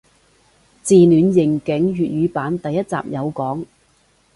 [0.81, 3.67] 自戀刑警粵語版第一集有講